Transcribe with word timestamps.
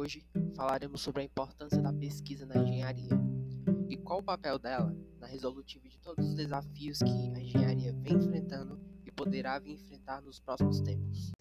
Hoje 0.00 0.26
falaremos 0.56 1.02
sobre 1.02 1.20
a 1.20 1.24
importância 1.26 1.82
da 1.82 1.92
pesquisa 1.92 2.46
na 2.46 2.56
engenharia 2.56 3.10
e 3.86 3.98
qual 3.98 4.20
o 4.20 4.22
papel 4.22 4.58
dela 4.58 4.96
na 5.18 5.26
resolutiva 5.26 5.86
de 5.90 5.98
todos 5.98 6.26
os 6.26 6.34
desafios 6.34 7.00
que 7.00 7.10
a 7.10 7.38
engenharia 7.38 7.92
vem 7.92 8.14
enfrentando 8.14 8.80
e 9.04 9.12
poderá 9.12 9.58
vir 9.58 9.72
enfrentar 9.72 10.22
nos 10.22 10.40
próximos 10.40 10.80
tempos. 10.80 11.32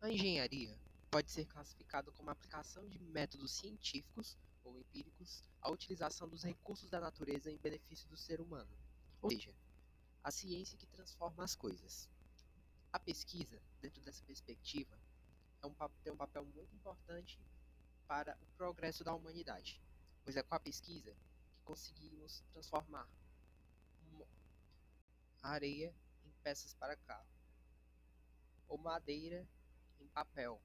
A 0.00 0.10
engenharia 0.10 0.76
pode 1.08 1.30
ser 1.30 1.44
classificada 1.44 2.10
como 2.10 2.30
a 2.30 2.32
aplicação 2.32 2.88
de 2.88 2.98
métodos 2.98 3.52
científicos 3.52 4.36
ou 4.64 4.76
empíricos 4.76 5.40
à 5.60 5.70
utilização 5.70 6.28
dos 6.28 6.42
recursos 6.42 6.90
da 6.90 6.98
natureza 6.98 7.48
em 7.48 7.58
benefício 7.58 8.08
do 8.08 8.16
ser 8.16 8.40
humano, 8.40 8.76
ou 9.20 9.30
seja, 9.30 9.54
a 10.24 10.32
ciência 10.32 10.76
que 10.76 10.86
transforma 10.88 11.44
as 11.44 11.54
coisas. 11.54 12.10
A 12.92 12.98
pesquisa, 12.98 13.60
dentro 13.80 14.02
dessa 14.02 14.22
perspectiva, 14.24 14.98
é 15.62 15.66
um, 15.66 15.74
tem 16.02 16.12
um 16.12 16.16
papel 16.16 16.44
muito 16.44 16.74
importante 16.74 17.40
para 18.06 18.36
o 18.42 18.46
progresso 18.56 19.02
da 19.02 19.14
humanidade, 19.14 19.80
pois 20.22 20.36
é 20.36 20.42
com 20.42 20.54
a 20.54 20.60
pesquisa 20.60 21.12
que 21.54 21.62
conseguimos 21.64 22.42
transformar 22.52 23.08
areia 25.42 25.92
em 26.24 26.30
peças 26.42 26.72
para 26.74 26.96
carro, 26.96 27.26
ou 28.68 28.78
madeira 28.78 29.46
em 30.00 30.06
papel. 30.08 30.60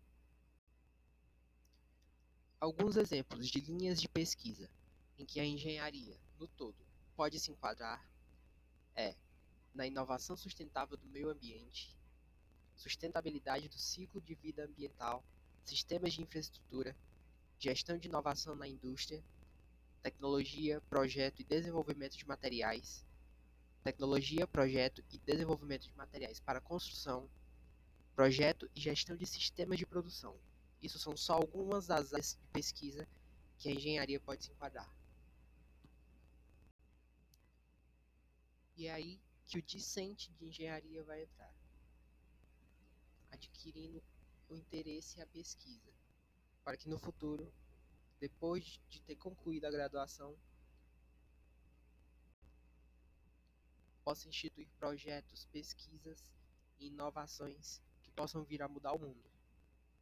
Alguns 2.59 2.95
exemplos 2.95 3.48
de 3.48 3.59
linhas 3.59 4.00
de 4.00 4.08
pesquisa 4.08 4.70
em 5.17 5.25
que 5.25 5.39
a 5.39 5.45
engenharia, 5.45 6.20
no 6.39 6.48
todo, 6.48 6.78
pode 7.16 7.39
se 7.39 7.52
enquadrar 7.52 8.08
é 8.95 9.16
na 9.73 9.86
inovação 9.86 10.36
sustentável 10.36 10.98
do 10.98 11.08
meio 11.08 11.30
ambiente, 11.30 11.95
sustentabilidade 12.87 13.67
do 13.67 13.77
ciclo 13.77 14.21
de 14.21 14.33
vida 14.35 14.63
ambiental, 14.63 15.21
sistemas 15.66 16.13
de 16.13 16.21
infraestrutura, 16.21 16.95
gestão 17.59 17.97
de 17.97 18.07
inovação 18.07 18.55
na 18.55 18.66
indústria, 18.66 19.21
tecnologia, 20.02 20.79
projeto 20.89 21.41
e 21.41 21.44
desenvolvimento 21.44 22.17
de 22.17 22.25
materiais, 22.25 23.05
tecnologia, 23.83 24.47
projeto 24.47 25.03
e 25.11 25.17
desenvolvimento 25.17 25.89
de 25.89 25.97
materiais 25.97 26.39
para 26.39 26.61
construção, 26.61 27.29
projeto 28.16 28.69
e 28.73 28.79
gestão 28.79 29.17
de 29.17 29.25
sistemas 29.25 29.77
de 29.77 29.85
produção. 29.85 30.38
Isso 30.81 30.97
são 30.97 31.17
só 31.17 31.33
algumas 31.33 31.88
das 31.88 32.13
áreas 32.13 32.38
de 32.41 32.47
pesquisa 32.53 33.05
que 33.57 33.67
a 33.67 33.73
engenharia 33.73 34.19
pode 34.19 34.45
se 34.45 34.51
enquadrar. 34.51 34.89
E 38.77 38.88
é 38.88 38.94
aí 38.94 39.19
que 39.45 39.57
o 39.57 39.61
discente 39.61 40.31
de 40.33 40.45
engenharia 40.45 41.03
vai 41.03 41.23
entrar 41.23 41.51
adquirindo 43.67 44.01
o 44.49 44.55
interesse 44.55 45.19
e 45.19 45.21
a 45.21 45.27
pesquisa, 45.27 45.91
para 46.63 46.77
que 46.77 46.87
no 46.87 46.97
futuro, 46.97 47.51
depois 48.19 48.79
de 48.89 49.01
ter 49.01 49.15
concluído 49.17 49.65
a 49.65 49.71
graduação, 49.71 50.35
possa 54.03 54.27
instituir 54.29 54.69
projetos, 54.79 55.45
pesquisas 55.51 56.31
e 56.79 56.88
inovações 56.88 57.81
que 58.01 58.11
possam 58.11 58.43
vir 58.43 58.61
a 58.61 58.67
mudar 58.67 58.93
o 58.93 58.99
mundo. 58.99 59.36